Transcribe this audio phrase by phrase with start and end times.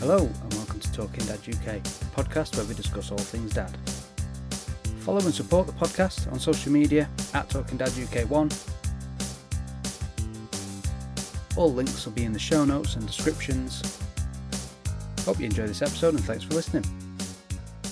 [0.00, 1.82] Hello, and welcome to Talking Dad UK,
[2.16, 3.76] podcast where we discuss all things dad.
[5.00, 8.50] Follow and support the podcast on social media at Talking Dad UK1.
[11.54, 13.98] All links will be in the show notes and descriptions.
[15.26, 16.84] Hope you enjoy this episode and thanks for listening.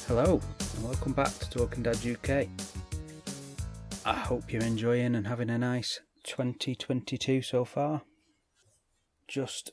[0.06, 0.40] Hello,
[0.76, 2.48] and welcome back to Talking Dad UK.
[4.06, 8.00] I hope you're enjoying and having a nice 2022 so far.
[9.28, 9.72] Just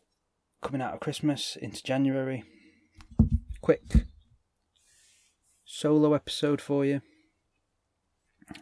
[0.66, 2.44] coming out of Christmas into January.
[3.62, 4.08] Quick
[5.64, 7.04] solo episode for you.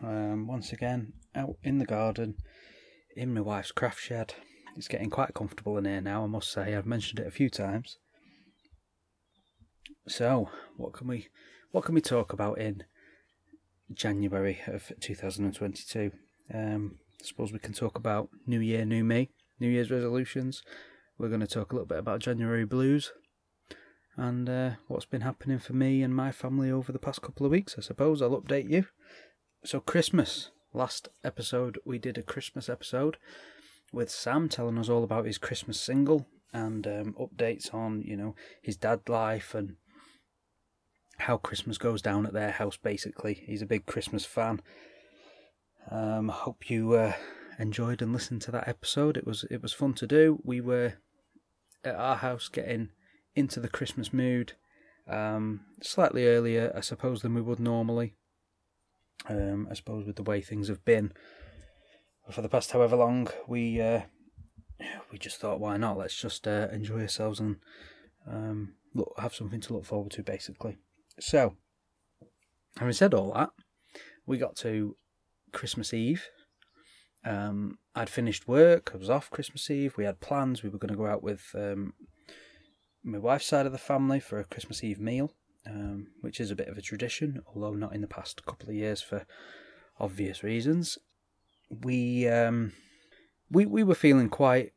[0.03, 2.35] Um, once again, out in the garden,
[3.15, 4.33] in my wife's craft shed.
[4.75, 6.75] It's getting quite comfortable in here now, I must say.
[6.75, 7.97] I've mentioned it a few times.
[10.05, 11.29] So, what can we
[11.71, 12.83] what can we talk about in
[13.93, 16.11] January of 2022?
[16.53, 20.63] Um, I suppose we can talk about New Year, New Me, New Year's resolutions.
[21.23, 23.13] We're going to talk a little bit about January blues
[24.17, 27.51] and uh, what's been happening for me and my family over the past couple of
[27.53, 27.75] weeks.
[27.77, 28.87] I suppose I'll update you.
[29.63, 30.49] So, Christmas.
[30.73, 33.15] Last episode, we did a Christmas episode
[33.93, 38.35] with Sam telling us all about his Christmas single and um, updates on, you know,
[38.61, 39.77] his dad life and
[41.19, 42.75] how Christmas goes down at their house.
[42.75, 44.61] Basically, he's a big Christmas fan.
[45.89, 47.13] Um, hope you uh,
[47.57, 49.15] enjoyed and listened to that episode.
[49.15, 50.41] It was it was fun to do.
[50.43, 50.95] We were
[51.83, 52.89] at our house getting
[53.35, 54.53] into the Christmas mood
[55.07, 58.15] um, slightly earlier, I suppose, than we would normally.
[59.27, 61.13] Um, I suppose with the way things have been
[62.29, 64.01] for the past however long, we uh,
[65.11, 65.97] we just thought, why not?
[65.97, 67.57] Let's just uh, enjoy ourselves and
[68.27, 70.77] um, look, have something to look forward to, basically.
[71.19, 71.55] So,
[72.77, 73.49] having said all that,
[74.25, 74.95] we got to
[75.51, 76.27] Christmas Eve.
[77.25, 78.91] Um, I'd finished work.
[78.93, 79.95] I was off Christmas Eve.
[79.97, 80.63] We had plans.
[80.63, 81.93] We were going to go out with um,
[83.03, 85.33] my wife's side of the family for a Christmas Eve meal,
[85.65, 88.75] um, which is a bit of a tradition, although not in the past couple of
[88.75, 89.25] years for
[89.99, 90.97] obvious reasons.
[91.69, 92.73] We um,
[93.49, 94.73] we we were feeling quite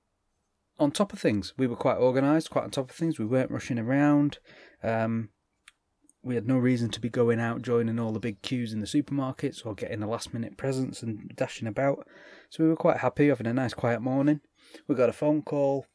[0.78, 1.54] on top of things.
[1.56, 3.18] We were quite organised, quite on top of things.
[3.18, 4.38] We weren't rushing around.
[4.82, 5.30] Um,
[6.26, 8.86] we had no reason to be going out joining all the big queues in the
[8.86, 12.04] supermarkets or getting the last minute presents and dashing about.
[12.50, 14.40] So we were quite happy having a nice quiet morning.
[14.88, 15.86] We got a phone call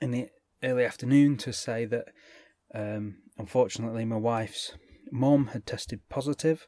[0.00, 0.28] in the
[0.60, 2.08] early afternoon to say that
[2.74, 4.72] um, unfortunately my wife's
[5.12, 6.66] mum had tested positive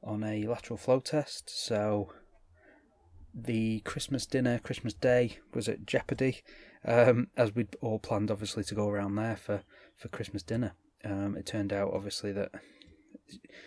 [0.00, 1.50] on a lateral flow test.
[1.50, 2.12] So
[3.34, 6.42] the Christmas dinner, Christmas Day was at jeopardy,
[6.84, 9.64] um, as we'd all planned obviously to go around there for,
[9.96, 10.76] for Christmas dinner.
[11.04, 12.50] Um, it turned out obviously that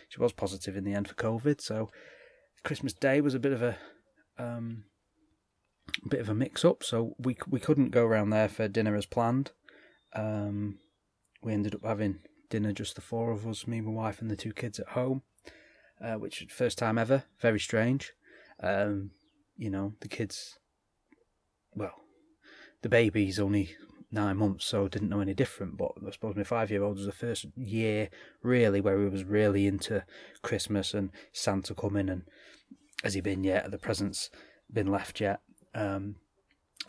[0.10, 1.62] she was positive in the end for COVID.
[1.62, 1.90] So
[2.64, 3.78] Christmas Day was a bit of a
[4.38, 4.86] um,
[6.08, 6.84] bit of a mix up.
[6.84, 9.52] So we we couldn't go around there for dinner as planned.
[10.14, 10.80] Um,
[11.42, 14.36] we ended up having dinner just the four of us, me, my wife, and the
[14.36, 15.24] two kids at home,
[16.04, 17.24] uh, which first time ever.
[17.40, 18.14] Very strange.
[18.62, 19.12] Um,
[19.58, 20.60] you know, the kids.
[21.76, 21.96] Well,
[22.84, 23.76] the baby's only
[24.14, 25.78] nine months, so didn't know any different.
[25.78, 28.10] But I suppose my five year old was the first year
[28.42, 30.06] really where he was really into
[30.42, 32.24] Christmas and Santa coming and
[33.04, 33.64] has he been yet?
[33.64, 34.30] Have the presents
[34.72, 35.42] been left yet?
[35.76, 36.16] Um,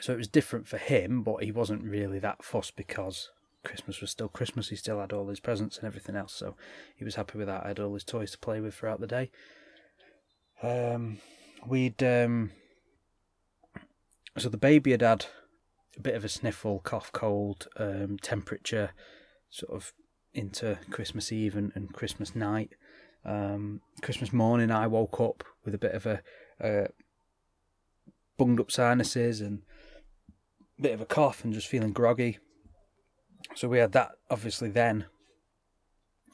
[0.01, 3.31] so it was different for him, but he wasn't really that fussed because
[3.65, 4.69] Christmas was still Christmas.
[4.69, 6.57] He still had all his presents and everything else, so
[6.97, 7.65] he was happy with that.
[7.65, 9.31] I had all his toys to play with throughout the day.
[10.63, 11.19] Um,
[11.67, 12.53] we'd um,
[14.39, 15.27] so the baby had had
[15.97, 18.91] a bit of a sniffle, cough, cold, um, temperature,
[19.51, 19.93] sort of
[20.33, 22.71] into Christmas Eve and, and Christmas night.
[23.25, 26.21] Um, Christmas morning, I woke up with a bit of a,
[26.61, 26.89] a
[28.37, 29.63] bunged up sinuses and
[30.79, 32.39] a bit of a cough and just feeling groggy.
[33.55, 35.07] So we had that obviously then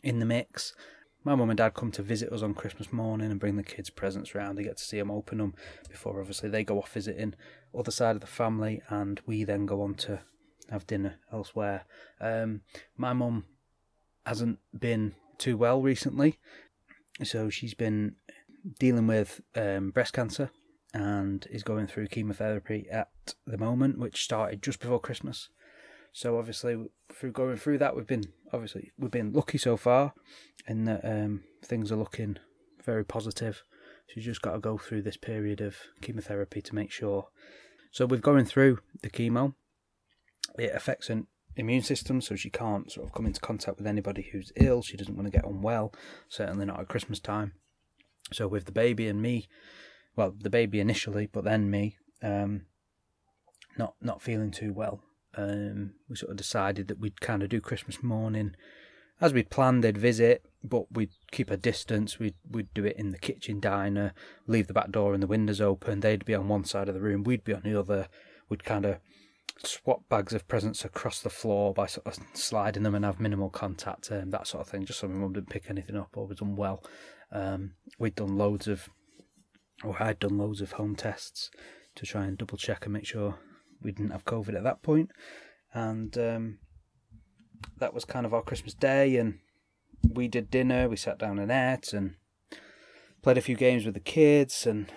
[0.03, 0.75] in the mix.
[1.23, 3.91] My mum and dad come to visit us on Christmas morning and bring the kids
[3.91, 4.57] presents round.
[4.57, 5.55] They get to see them open them
[5.91, 7.35] before obviously they go off visiting
[7.77, 10.21] other side of the family, and we then go on to
[10.71, 11.85] have dinner elsewhere.
[12.21, 12.63] Um,
[12.97, 13.45] my mum
[14.25, 16.39] hasn't been too well recently,
[17.23, 18.17] so she's been
[18.79, 20.51] dealing with um, breast cancer
[20.95, 23.11] and is going through chemotherapy at
[23.47, 25.51] the moment, which started just before Christmas.
[26.13, 26.77] So obviously,
[27.13, 30.15] through going through that, we've been obviously we've been lucky so far,
[30.67, 32.37] in that um, things are looking
[32.85, 33.63] very positive.
[34.07, 37.29] She's just got to go through this period of chemotherapy to make sure.
[37.93, 39.55] So we're going through the chemo.
[40.59, 41.27] It affects an
[41.57, 44.83] immune system, so she can't sort of come into contact with anybody who's ill.
[44.83, 45.93] She doesn't want to get unwell,
[46.29, 47.53] certainly not at Christmas time.
[48.33, 49.49] So with the baby and me,
[50.17, 52.63] well, the baby initially, but then me, um,
[53.79, 55.03] not not feeling too well,
[55.37, 58.55] um, we sort of decided that we'd kind of do Christmas morning
[59.21, 59.85] as we'd planned.
[59.85, 62.19] They'd visit, but we'd keep a distance.
[62.19, 64.13] We'd we'd do it in the kitchen diner,
[64.47, 66.01] leave the back door and the windows open.
[66.01, 68.09] They'd be on one side of the room, we'd be on the other.
[68.49, 68.99] We'd kind of
[69.65, 73.51] swap bags of presents across the floor by sort of sliding them and have minimal
[73.51, 76.27] contact, um, that sort of thing, just so my mum didn't pick anything up or
[76.27, 76.83] was unwell.
[77.31, 78.89] Um, we'd done loads of,
[79.85, 81.51] or I'd done loads of home tests
[81.97, 83.39] to try and double check and make sure
[83.83, 85.09] we didn't have COVID at that.
[85.73, 86.59] And um,
[87.79, 89.17] that was kind of our Christmas day.
[89.17, 89.39] And
[90.09, 92.15] we did dinner, we sat down and ate and
[93.23, 94.67] played a few games with the kids.
[94.67, 94.93] And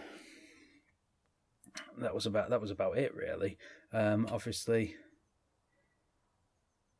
[1.97, 3.57] that was about that was about it really.
[3.91, 4.95] Um, obviously,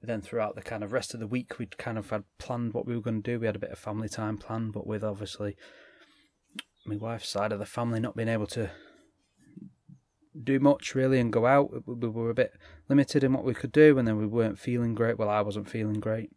[0.02, 2.86] then throughout the kind of rest of the week, we'd kind of had planned what
[2.86, 3.40] we were going to do.
[3.40, 5.56] We had a bit of family time planned, but with obviously
[6.86, 8.70] my wife's side of the family not being able to
[10.46, 11.88] do much really and go out.
[11.88, 12.54] We were a bit
[12.90, 15.18] limited in what we could do, and then we weren't feeling great.
[15.18, 16.30] Well, I wasn't feeling great.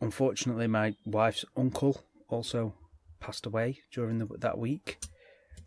[0.00, 2.74] Unfortunately, my wife's uncle also
[3.20, 4.98] passed away during the, that week,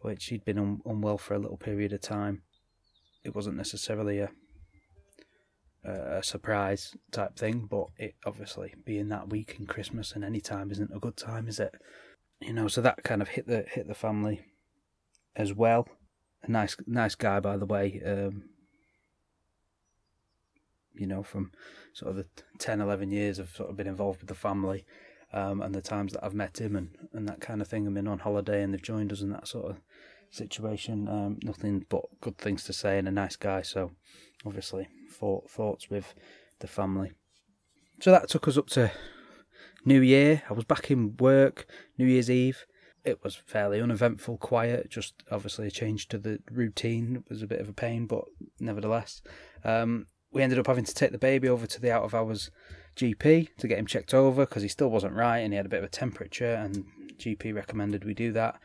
[0.01, 2.41] which he'd been un, unwell for a little period of time.
[3.23, 4.31] It wasn't necessarily a
[5.85, 10.71] a surprise type thing, but it obviously being that week in Christmas and any time
[10.71, 11.75] isn't a good time, is it?
[12.39, 14.45] You know, so that kind of hit the hit the family
[15.35, 15.87] as well
[16.44, 18.01] a nice nice guy by the way.
[18.06, 18.44] Um,
[20.95, 21.51] you know, from
[21.94, 22.25] sort of the
[22.60, 24.86] 10, 11 years I've sort of been involved with the family,
[25.34, 27.88] um, and the times that I've met him and, and that kind of thing.
[27.88, 29.81] I've been on holiday and they've joined us in that sort of
[30.30, 31.07] situation.
[31.07, 33.63] Um, nothing but good things to say and a nice guy.
[33.63, 33.92] So,
[34.45, 36.13] obviously, thoughts with
[36.60, 37.12] the family.
[38.00, 38.92] So that took us up to
[39.86, 40.44] New Year.
[40.50, 41.66] I was back in work
[41.98, 42.66] New Year's Eve
[43.03, 44.89] it was fairly uneventful, quiet.
[44.89, 47.17] Just obviously a change to the routine.
[47.17, 48.25] It was a bit of a pain, but
[48.59, 49.21] nevertheless,
[49.63, 52.50] um, we ended up having to take the baby over to the out of hours
[52.95, 55.69] GP to get him checked over because he still wasn't right and he had a
[55.69, 56.53] bit of a temperature.
[56.53, 56.85] And
[57.17, 58.59] GP recommended we do that.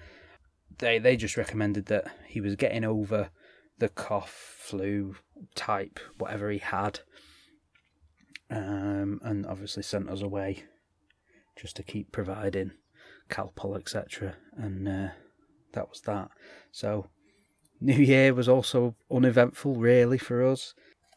[0.79, 3.31] They they just recommended that he was getting over
[3.79, 5.17] the cough, flu
[5.55, 7.01] type, whatever he had,
[8.51, 10.65] um, and obviously sent us away
[11.57, 12.73] just to keep providing
[13.29, 14.37] Calpol, etc.
[14.57, 15.09] And uh,
[15.73, 16.31] that was that.
[16.73, 17.09] So,
[17.81, 20.75] New Year was also uneventful, really, for us.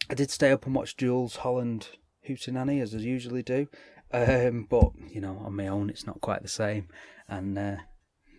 [0.10, 1.90] I did stay up and watch Jools Holland
[2.28, 3.68] Hootenanny, as I usually do.
[4.14, 6.90] Um, but, you know, on my own, it's not quite the same.
[7.28, 7.78] And uh,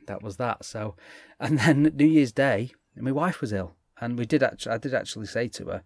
[0.07, 0.65] that was that.
[0.65, 0.97] So,
[1.41, 3.77] and then New Year's Day, my wife was ill.
[4.01, 5.83] And we did actually, I did actually say to her,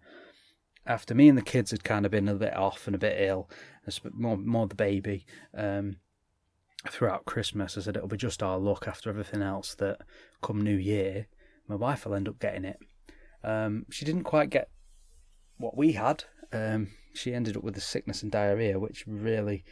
[0.85, 3.19] after me and the kids had kind of been a bit off and a bit
[3.19, 3.49] ill,
[4.13, 5.25] more more the baby,
[5.55, 5.97] um,
[6.91, 7.77] throughout Christmas.
[7.77, 10.01] I said it'll be just our luck after everything else that
[10.41, 11.27] come New Year,
[11.67, 12.79] my wife will end up getting it.
[13.43, 14.69] Um, she didn't quite get
[15.57, 16.23] what we had.
[16.51, 19.63] Um, she ended up with the sickness and diarrhea, which really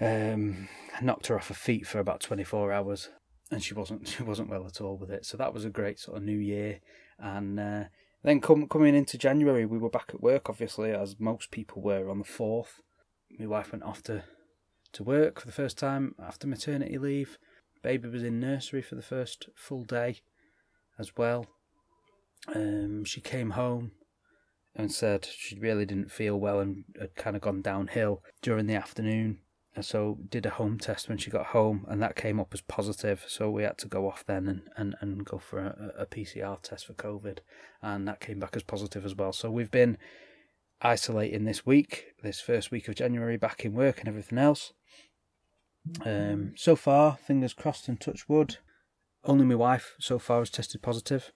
[0.00, 0.68] um,
[1.00, 3.10] knocked her off her feet for about 24 hours,
[3.50, 5.24] and she wasn't she wasn't well at all with it.
[5.24, 6.80] So that was a great sort of New Year,
[7.18, 7.84] and uh,
[8.22, 12.08] then come, coming into January, we were back at work, obviously, as most people were
[12.08, 12.80] on the fourth.
[13.38, 14.24] My wife went off to
[14.94, 17.38] to work for the first time after maternity leave.
[17.82, 20.20] Baby was in nursery for the first full day
[20.98, 21.46] as well.
[22.54, 23.92] Um, she came home
[24.74, 28.74] and said she really didn't feel well and had kind of gone downhill during the
[28.74, 29.38] afternoon.
[29.76, 32.60] And so did a home test when she got home and that came up as
[32.60, 33.24] positive.
[33.26, 36.60] So we had to go off then and, and, and go for a, a PCR
[36.62, 37.38] test for COVID
[37.82, 39.32] and that came back as positive as well.
[39.32, 39.98] So we've been
[40.82, 44.72] isolating this week, this first week of January, back in work and everything else.
[46.04, 48.58] Um, so far, fingers crossed and touch wood,
[49.24, 51.32] only my wife so far has tested positive.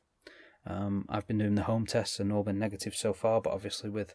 [0.66, 3.90] Um, I've been doing the home tests and all been negative so far, but obviously
[3.90, 4.14] with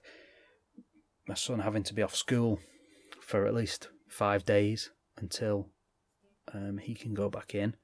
[1.27, 2.60] my son having to be off school
[3.22, 5.70] for at least five days until
[6.53, 7.75] um, he can go back in,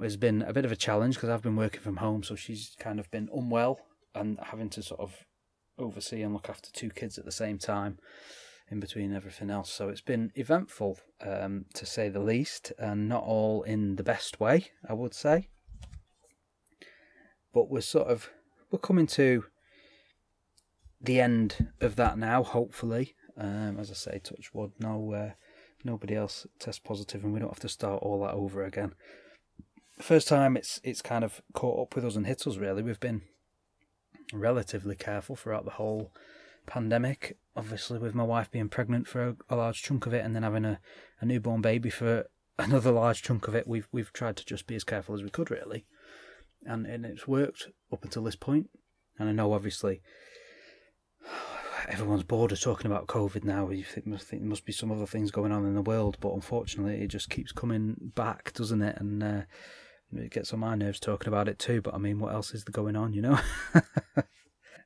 [0.00, 2.76] it's been a bit of a challenge because I've been working from home, so she's
[2.78, 3.80] kind of been unwell
[4.14, 5.24] and having to sort of
[5.78, 7.98] oversee and look after two kids at the same time
[8.70, 9.72] in between everything else.
[9.72, 14.40] So it's been eventful, um, to say the least, and not all in the best
[14.40, 15.48] way, I would say.
[17.52, 18.30] But we're sort of
[18.70, 19.44] we're coming to
[21.00, 23.14] the end of that now, hopefully.
[23.36, 25.30] Um, as I say, touch wood, no uh,
[25.84, 28.94] nobody else test positive, and we don't have to start all that over again.
[30.00, 32.56] First time it's it's kind of caught up with us and hit us.
[32.56, 33.22] Really, we've been
[34.32, 36.12] relatively careful throughout the whole
[36.66, 40.34] pandemic, obviously with my wife being pregnant for a, a large chunk of it, and
[40.34, 40.80] then having a,
[41.20, 42.26] a newborn baby for
[42.58, 45.30] another large chunk of it, we've we've tried to just be as careful as we
[45.30, 45.86] could, really,
[46.64, 48.70] and and it's worked up until this point.
[49.18, 50.00] And I know, obviously,
[51.88, 53.70] everyone's bored of talking about COVID now.
[53.70, 56.18] You think, must think there must be some other things going on in the world,
[56.20, 58.96] but unfortunately, it just keeps coming back, doesn't it?
[59.00, 59.42] And uh,
[60.14, 61.80] it gets on my nerves talking about it too.
[61.80, 63.12] But I mean, what else is going on?
[63.12, 63.40] You know,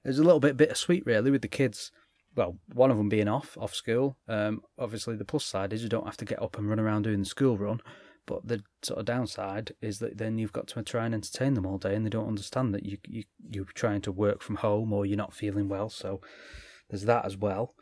[0.05, 1.93] it's a little bit bittersweet, really, with the kids.
[2.35, 4.17] Well, one of them being off off school.
[4.29, 7.03] Um, obviously, the plus side is you don't have to get up and run around
[7.03, 7.81] doing the school run.
[8.25, 11.67] But the sort of downside is that then you've got to try and entertain them
[11.67, 14.93] all day, and they don't understand that you you you're trying to work from home
[14.93, 15.89] or you're not feeling well.
[15.89, 16.21] So
[16.89, 17.75] there's that as well.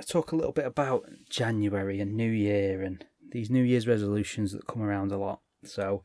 [0.00, 4.52] I talk a little bit about January and New Year and these New Year's resolutions
[4.52, 5.40] that come around a lot.
[5.64, 6.02] So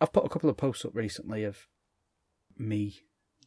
[0.00, 1.66] I've put a couple of posts up recently of
[2.58, 3.00] me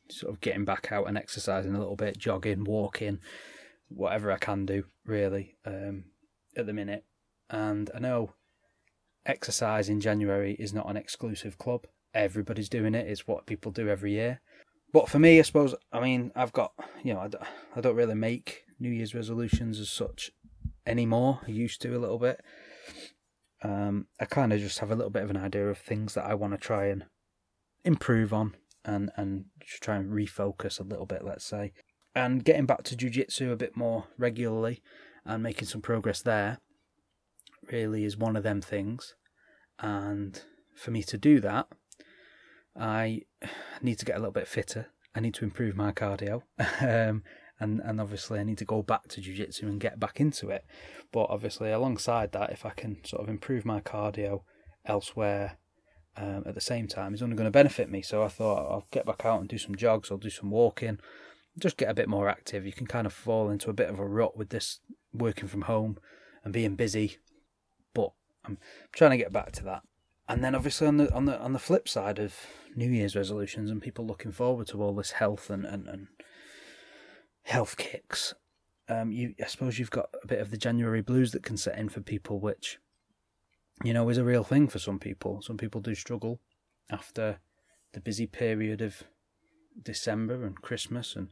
[0.09, 3.19] sort of getting back out and exercising a little bit, jogging, walking,
[3.87, 6.05] whatever I can do really um,
[6.57, 7.05] at the minute.
[7.49, 8.33] And I know
[9.25, 11.85] exercise in January is not an exclusive club.
[12.13, 13.07] Everybody's doing it.
[13.07, 14.41] It's what people do every year.
[14.91, 17.29] But for me, I suppose, I mean, I've got, you know,
[17.75, 20.31] I don't really make New Year's resolutions as such
[20.87, 21.41] anymore.
[21.47, 22.41] I used to a little bit.
[23.61, 26.25] Um, I kind of just have a little bit of an idea of things that
[26.25, 27.05] I want to try and
[27.83, 29.45] improve on and, and
[29.81, 31.73] try and refocus a little bit, let's say.
[32.15, 34.81] And getting back to jiu-jitsu a bit more regularly
[35.25, 36.59] and making some progress there
[37.71, 39.15] really is one of them things.
[39.79, 40.41] And
[40.75, 41.67] for me to do that,
[42.77, 43.21] I
[43.81, 44.87] need to get a little bit fitter.
[45.15, 46.43] I need to improve my cardio.
[46.81, 47.23] um,
[47.59, 50.65] and, and obviously I need to go back to jiu-jitsu and get back into it.
[51.11, 54.43] But obviously alongside that, if I can sort of improve my cardio
[54.85, 55.57] elsewhere
[56.15, 58.01] um, at the same time, it's only going to benefit me.
[58.01, 60.99] So I thought I'll get back out and do some jogs, I'll do some walking,
[61.57, 62.65] just get a bit more active.
[62.65, 64.79] You can kind of fall into a bit of a rut with this
[65.13, 65.97] working from home
[66.43, 67.17] and being busy
[67.93, 68.11] but
[68.45, 68.57] I'm
[68.91, 69.83] trying to get back to that.
[70.27, 72.35] And then obviously on the on the on the flip side of
[72.75, 76.07] New Year's resolutions and people looking forward to all this health and, and, and
[77.49, 78.33] health kicks,
[78.87, 81.77] um, you I suppose you've got a bit of the January blues that can set
[81.77, 82.79] in for people, which
[83.83, 85.41] you know is a real thing for some people.
[85.41, 86.39] Some people do struggle
[86.91, 87.39] after
[87.93, 89.03] the busy period of
[89.81, 91.29] December and Christmas and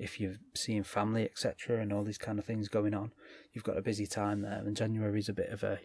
[0.00, 3.12] if you're seeing family, etc., and all these kind of things going on,
[3.52, 4.62] you've got a busy time there.
[4.64, 5.78] And January's a bit of a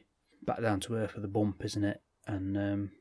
[0.45, 2.01] back down to earth with a bump, isn't it?
[2.25, 2.91] And um,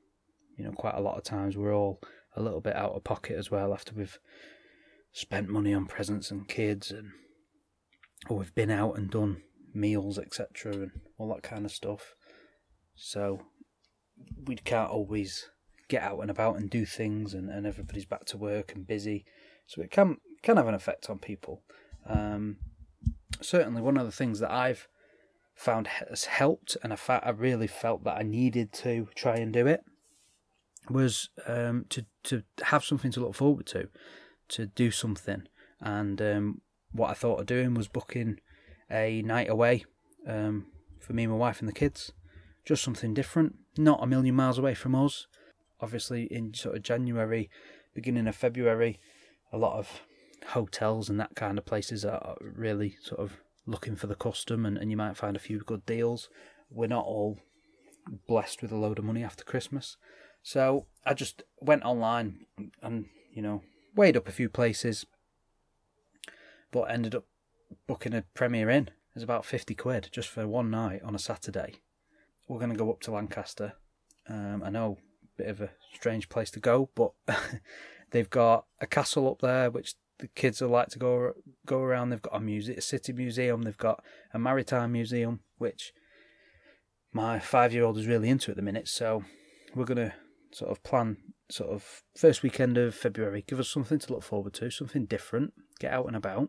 [0.58, 2.00] you know, quite a lot of times we're all
[2.36, 4.18] a little bit out of pocket as well after we've
[5.14, 7.12] spent money on presents and kids, and
[8.28, 9.42] or we've been out and done
[9.72, 12.14] meals, etc., and all that kind of stuff.
[12.96, 13.40] So
[14.44, 15.50] we can't always
[15.88, 19.24] get out and about and do things, and, and everybody's back to work and busy.
[19.66, 21.62] So it can can have an effect on people.
[22.06, 22.56] Um,
[23.40, 24.88] certainly, one of the things that I've
[25.54, 29.52] found has helped, and I, fa- I really felt that I needed to try and
[29.52, 29.84] do it,
[30.90, 33.88] was um, to to have something to look forward to,
[34.48, 35.48] to do something.
[35.80, 36.60] And um,
[36.92, 38.40] what I thought of doing was booking
[38.90, 39.84] a night away
[40.26, 40.66] um,
[41.00, 42.12] for me, my wife, and the kids.
[42.64, 45.26] Just something different, not a million miles away from us.
[45.80, 47.50] Obviously, in sort of January,
[47.94, 48.98] beginning of February,
[49.52, 50.02] a lot of
[50.48, 54.76] hotels and that kind of places are really sort of looking for the custom and,
[54.76, 56.28] and you might find a few good deals.
[56.70, 57.38] We're not all
[58.26, 59.96] blessed with a load of money after Christmas.
[60.42, 62.46] So I just went online
[62.82, 63.62] and, you know,
[63.94, 65.06] weighed up a few places,
[66.70, 67.24] but ended up
[67.86, 68.90] booking a Premier Inn.
[69.14, 71.76] It's about 50 quid just for one night on a Saturday.
[72.48, 73.74] We're going to go up to Lancaster.
[74.28, 74.98] Um, I know,
[75.36, 77.12] bit of a strange place to go, but
[78.10, 81.32] they've got a castle up there which the kids will like to go
[81.66, 82.10] go around.
[82.10, 83.62] They've got a music, a city museum.
[83.62, 85.92] They've got a maritime museum, which
[87.12, 88.88] my five year old is really into at the minute.
[88.88, 89.24] So
[89.74, 90.14] we're gonna
[90.52, 91.16] sort of plan
[91.50, 93.44] sort of first weekend of February.
[93.46, 95.52] Give us something to look forward to, something different.
[95.78, 96.48] Get out and about.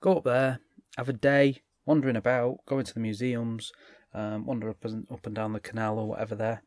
[0.00, 0.60] Go up there,
[0.96, 3.72] have a day wandering about, go into the museums,
[4.12, 6.62] um, wander up and up and down the canal or whatever there,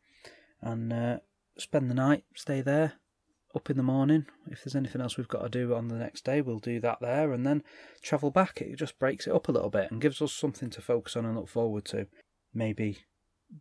[0.60, 1.18] and uh,
[1.56, 2.94] spend the night, stay there,
[3.54, 4.26] up in the morning.
[4.50, 6.98] If there's anything else we've got to do on the next day, we'll do that
[7.00, 7.62] there and then
[8.02, 8.60] travel back.
[8.60, 11.24] It just breaks it up a little bit and gives us something to focus on
[11.24, 12.06] and look forward to.
[12.54, 12.98] Maybe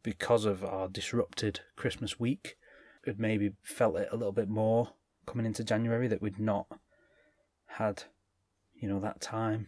[0.03, 2.55] because of our disrupted Christmas week,
[3.07, 4.89] we'd maybe felt it a little bit more
[5.25, 6.67] coming into January that we'd not
[7.65, 8.03] had,
[8.75, 9.67] you know, that time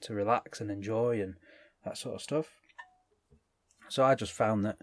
[0.00, 1.34] to relax and enjoy and
[1.84, 2.48] that sort of stuff.
[3.88, 4.78] So I just found that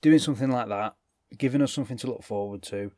[0.00, 0.94] doing something like that,
[1.36, 2.92] giving us something to look forward to,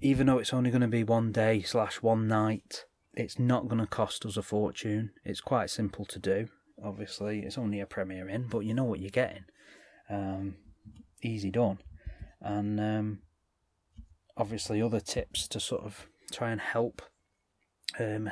[0.00, 3.80] even though it's only going to be one day slash one night, it's not going
[3.80, 5.10] to cost us a fortune.
[5.24, 6.48] It's quite simple to do.
[6.84, 9.44] Obviously, it's only a Premier Inn, but you know what you're getting.
[10.10, 10.56] Um,
[11.22, 11.78] easy done.
[12.42, 13.18] And um,
[14.36, 17.02] obviously, other tips to sort of try and help
[17.98, 18.30] um,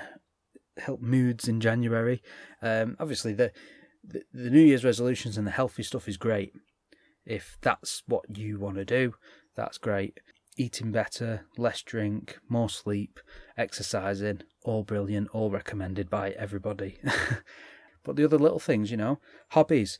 [0.78, 2.22] help moods in January.
[2.62, 3.52] Um, obviously, the,
[4.02, 6.52] the the New Year's resolutions and the healthy stuff is great.
[7.24, 9.14] If that's what you want to do,
[9.56, 10.20] that's great.
[10.56, 13.18] Eating better, less drink, more sleep,
[13.56, 16.98] exercising, all brilliant, all recommended by everybody.
[18.04, 19.18] but the other little things, you know,
[19.50, 19.98] hobbies.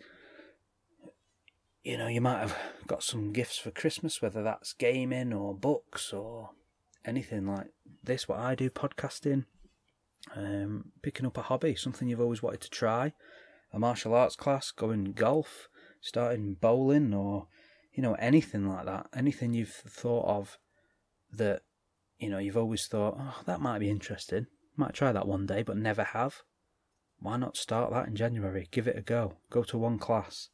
[1.85, 6.15] You know, you might have got some gifts for Christmas, whether that's gaming or books
[6.15, 6.49] or
[7.05, 7.67] anything like
[8.03, 9.45] this, what I do, podcasting,
[10.35, 13.13] um, picking up a hobby, something you've always wanted to try,
[13.71, 15.69] a martial arts class, going golf,
[16.01, 17.49] starting bowling, or
[17.93, 19.09] you know anything like that.
[19.15, 20.57] Anything you've thought of
[21.31, 21.65] that
[22.19, 24.47] you know you've always thought, oh, that might be interesting.
[24.75, 26.37] Might try that one day, but never have.
[27.19, 28.69] Why not start that in January?
[28.71, 29.35] Give it a go.
[29.51, 30.49] Go to one class.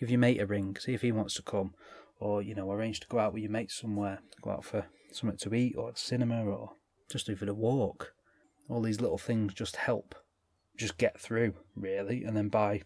[0.00, 0.76] Give your mate a ring.
[0.80, 1.74] See if he wants to come,
[2.18, 4.20] or you know, arrange to go out with your mate somewhere.
[4.40, 6.72] Go out for something to eat, or cinema, or
[7.10, 8.14] just even a walk.
[8.68, 10.14] All these little things just help,
[10.78, 12.82] just get through really, and then by,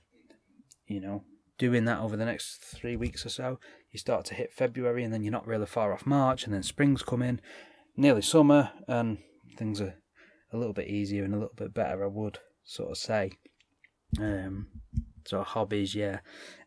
[0.86, 1.22] you know,
[1.56, 3.60] doing that over the next three weeks or so,
[3.92, 6.62] you start to hit February, and then you're not really far off March, and then
[6.64, 7.40] spring's coming,
[7.96, 9.18] nearly summer, and
[9.56, 9.94] things are
[10.52, 12.02] a little bit easier and a little bit better.
[12.02, 13.32] I would sort of say.
[14.18, 14.68] Um,
[15.24, 16.20] so hobbies, yeah,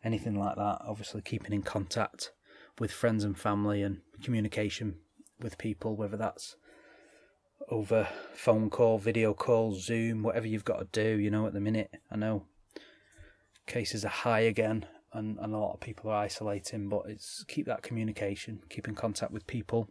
[0.04, 0.78] anything like that.
[0.86, 2.32] Obviously, keeping in contact
[2.78, 4.96] with friends and family and communication
[5.40, 6.56] with people, whether that's
[7.70, 11.18] over phone call, video call, Zoom, whatever you've got to do.
[11.18, 12.46] You know, at the minute, I know
[13.66, 16.88] cases are high again, and, and a lot of people are isolating.
[16.88, 19.88] But it's keep that communication, keep in contact with people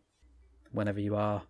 [0.72, 1.44] whenever you are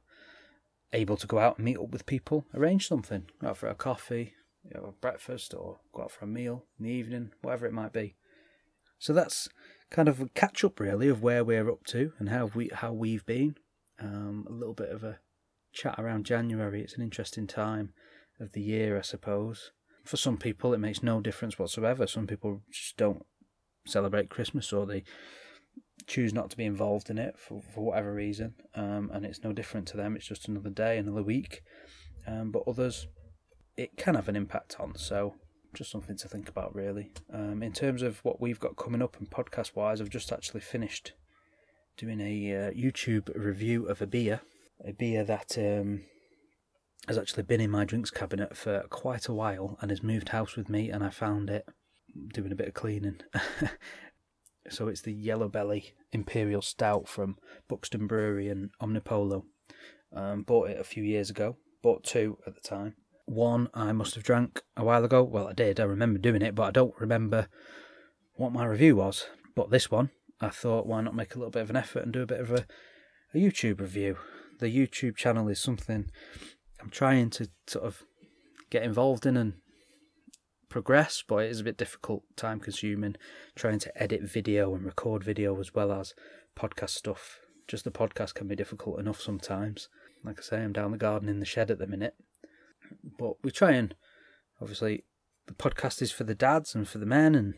[0.93, 2.45] able to go out and meet up with people.
[2.53, 4.33] Arrange something, out for a coffee,
[4.67, 7.93] you know, breakfast, or go out for a meal in the evening, whatever it might
[7.93, 8.15] be.
[8.99, 9.47] So that's
[9.89, 12.93] kind of a catch up, really, of where we're up to and how we how
[12.93, 13.55] we've been.
[13.99, 15.19] Um, a little bit of a
[15.73, 16.81] chat around January.
[16.81, 17.93] It's an interesting time
[18.39, 19.71] of the year, I suppose.
[20.03, 22.07] For some people, it makes no difference whatsoever.
[22.07, 23.25] Some people just don't
[23.85, 25.03] celebrate Christmas or they
[26.05, 29.51] choose not to be involved in it for, for whatever reason, um, and it's no
[29.51, 30.15] different to them.
[30.15, 31.63] It's just another day, another week.
[32.25, 33.07] Um, but others,
[33.77, 34.95] it can have an impact on.
[34.95, 35.35] So
[35.73, 37.11] just something to think about, really.
[37.31, 40.61] Um, in terms of what we've got coming up and podcast wise, I've just actually
[40.61, 41.13] finished
[41.97, 44.41] doing a uh, YouTube review of a beer,
[44.83, 46.01] a beer that um,
[47.07, 50.55] has actually been in my drinks cabinet for quite a while and has moved house
[50.55, 51.65] with me, and I found it
[52.33, 53.21] doing a bit of cleaning.
[54.69, 57.37] so it's the Yellow Belly Imperial Stout from
[57.67, 59.43] Buxton Brewery and Omnipollo.
[60.13, 61.57] Um, bought it a few years ago.
[61.83, 62.95] Bought two at the time.
[63.27, 65.21] One I must have drank a while ago.
[65.21, 65.81] Well, I did.
[65.81, 67.49] I remember doing it, but I don't remember
[68.35, 69.27] what my review was.
[69.53, 72.13] But this one, I thought, why not make a little bit of an effort and
[72.13, 72.65] do a bit of a,
[73.33, 74.17] a YouTube review?
[74.59, 76.09] The YouTube channel is something
[76.81, 78.03] I'm trying to sort of
[78.69, 79.55] get involved in and
[80.69, 83.17] progress, but it is a bit difficult, time consuming,
[83.55, 86.13] trying to edit video and record video as well as
[86.57, 87.39] podcast stuff.
[87.67, 89.89] Just the podcast can be difficult enough sometimes.
[90.23, 92.15] Like I say, I'm down the garden in the shed at the minute.
[93.17, 93.95] But we try and
[94.61, 95.03] obviously
[95.47, 97.53] the podcast is for the dads and for the men and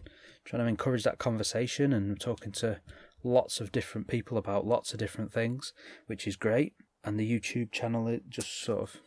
[0.45, 2.79] trying to encourage that conversation and talking to
[3.23, 5.73] lots of different people about lots of different things,
[6.07, 6.73] which is great.
[7.03, 8.97] And the YouTube channel it just sort of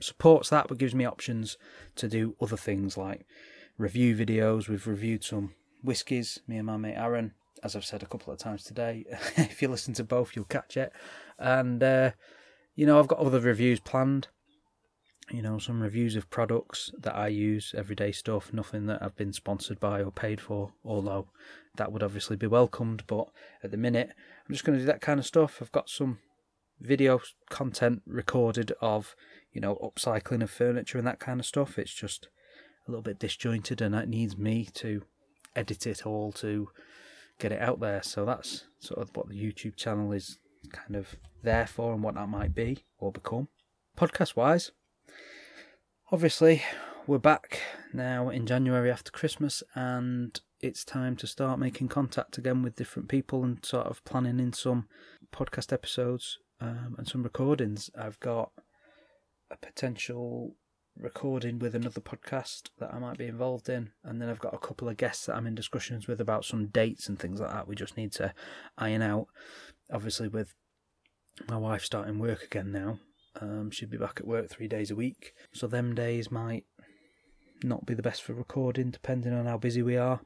[0.00, 1.56] supports that but gives me options
[1.96, 3.26] to do other things like
[3.76, 4.68] review videos.
[4.68, 7.32] We've reviewed some whiskies, me and my mate Aaron,
[7.62, 9.04] as I've said a couple of times today.
[9.36, 10.92] if you listen to both, you'll catch it.
[11.38, 12.10] And, uh,
[12.74, 14.28] you know, I've got other reviews planned.
[15.30, 19.34] You know, some reviews of products that I use, everyday stuff, nothing that I've been
[19.34, 21.28] sponsored by or paid for, although
[21.76, 23.04] that would obviously be welcomed.
[23.06, 23.28] But
[23.62, 25.58] at the minute, I'm just going to do that kind of stuff.
[25.60, 26.18] I've got some
[26.80, 29.14] video content recorded of,
[29.52, 31.78] you know, upcycling of furniture and that kind of stuff.
[31.78, 32.28] It's just
[32.86, 35.02] a little bit disjointed and it needs me to
[35.54, 36.70] edit it all to
[37.38, 38.02] get it out there.
[38.02, 40.38] So that's sort of what the YouTube channel is
[40.72, 43.48] kind of there for and what that might be or become.
[43.96, 44.70] Podcast wise,
[46.10, 46.62] obviously,
[47.06, 47.60] we're back
[47.92, 53.08] now in January after Christmas and it's time to start making contact again with different
[53.08, 54.88] people and sort of planning in some
[55.32, 57.90] podcast episodes um, and some recordings.
[57.98, 58.52] I've got
[59.50, 60.54] a potential
[60.96, 64.58] recording with another podcast that I might be involved in, and then I've got a
[64.58, 67.68] couple of guests that I'm in discussions with about some dates and things like that.
[67.68, 68.34] We just need to
[68.76, 69.28] iron out.
[69.92, 70.54] Obviously, with
[71.48, 72.98] my wife starting work again now,
[73.40, 76.64] um, she'll be back at work three days a week, so them days might
[77.62, 80.20] not be the best for recording, depending on how busy we are.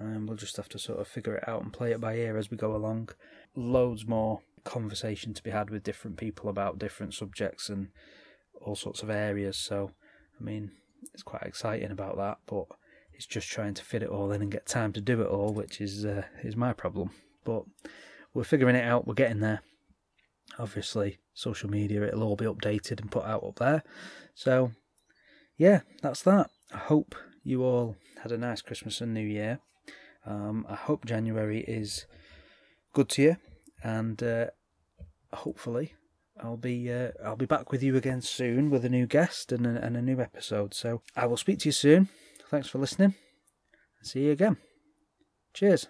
[0.00, 2.36] Um, we'll just have to sort of figure it out and play it by ear
[2.36, 3.10] as we go along.
[3.56, 7.88] Loads more conversation to be had with different people about different subjects and
[8.60, 9.56] all sorts of areas.
[9.56, 9.90] So
[10.40, 10.72] I mean,
[11.12, 12.66] it's quite exciting about that, but
[13.12, 15.52] it's just trying to fit it all in and get time to do it all,
[15.52, 17.10] which is uh, is my problem.
[17.44, 17.64] But
[18.32, 19.06] we're figuring it out.
[19.06, 19.60] We're getting there.
[20.58, 23.82] Obviously, social media it'll all be updated and put out up there.
[24.34, 24.72] So,
[25.56, 26.50] yeah, that's that.
[26.72, 29.58] I hope you all had a nice Christmas and New Year.
[30.26, 32.06] Um, I hope January is
[32.92, 33.36] good to you,
[33.82, 34.46] and uh,
[35.32, 35.94] hopefully
[36.42, 39.66] I'll be uh, I'll be back with you again soon with a new guest and
[39.66, 40.74] a, and a new episode.
[40.74, 42.08] So I will speak to you soon.
[42.48, 43.14] Thanks for listening.
[44.02, 44.56] See you again.
[45.54, 45.88] Cheers.